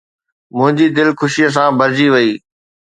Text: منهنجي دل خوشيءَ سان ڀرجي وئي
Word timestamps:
منهنجي 0.55 0.87
دل 0.97 1.09
خوشيءَ 1.19 1.49
سان 1.55 1.69
ڀرجي 1.79 2.07
وئي 2.13 2.31